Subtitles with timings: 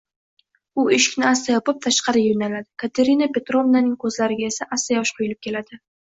[0.83, 5.79] U eshikni asta yopib, tashqariga yoʻnaladi, Katerina Petrovnaning koʻzlariga esa asta yosh quyilib keladi.